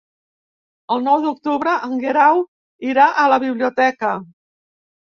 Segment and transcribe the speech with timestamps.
[0.95, 2.43] El nou d'octubre en Guerau
[2.95, 4.19] irà a la biblioteca.